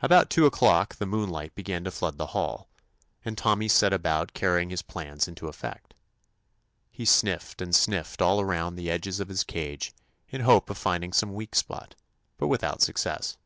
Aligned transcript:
About 0.00 0.30
two 0.30 0.46
o'clock 0.46 0.94
the 0.94 1.06
moonlight 1.06 1.56
began 1.56 1.82
to 1.82 1.90
flood 1.90 2.18
the 2.18 2.28
hall, 2.28 2.68
and 3.24 3.36
Tommy 3.36 3.66
set 3.66 3.92
about 3.92 4.32
carrying 4.32 4.70
his 4.70 4.80
plans 4.80 5.26
into 5.26 5.48
effect. 5.48 5.92
He 6.92 7.04
sniffed 7.04 7.60
and 7.60 7.74
sniffed 7.74 8.22
all 8.22 8.40
around 8.40 8.76
the 8.76 8.88
edges 8.92 9.18
of 9.18 9.26
his 9.28 9.42
cage 9.42 9.92
in 10.28 10.42
hope 10.42 10.70
of 10.70 10.78
finding 10.78 11.12
some 11.12 11.34
weak 11.34 11.56
spot, 11.56 11.96
but 12.38 12.46
without 12.46 12.80
success. 12.80 13.38